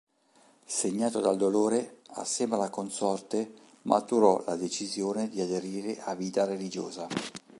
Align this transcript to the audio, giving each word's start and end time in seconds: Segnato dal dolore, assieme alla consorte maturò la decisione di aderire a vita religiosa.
Segnato 0.65 1.19
dal 1.19 1.37
dolore, 1.37 1.97
assieme 2.13 2.55
alla 2.55 2.71
consorte 2.71 3.53
maturò 3.83 4.43
la 4.47 4.55
decisione 4.55 5.29
di 5.29 5.41
aderire 5.41 6.01
a 6.01 6.15
vita 6.15 6.43
religiosa. 6.43 7.07